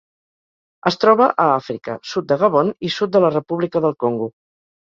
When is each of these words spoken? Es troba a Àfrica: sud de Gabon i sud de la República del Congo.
Es 0.89 0.95
troba 1.03 1.27
a 1.43 1.45
Àfrica: 1.57 1.97
sud 2.13 2.31
de 2.33 2.39
Gabon 2.45 2.75
i 2.89 2.93
sud 2.97 3.15
de 3.17 3.25
la 3.27 3.33
República 3.39 3.87
del 3.89 3.99
Congo. 4.07 4.31